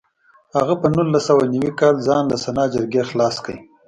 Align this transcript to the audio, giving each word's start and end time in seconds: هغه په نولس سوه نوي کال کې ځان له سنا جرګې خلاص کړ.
هغه 0.57 0.73
په 0.81 0.87
نولس 0.93 1.23
سوه 1.29 1.43
نوي 1.53 1.71
کال 1.79 1.95
کې 1.97 2.05
ځان 2.07 2.23
له 2.31 2.37
سنا 2.43 2.63
جرګې 2.73 3.03
خلاص 3.09 3.35
کړ. 3.45 3.55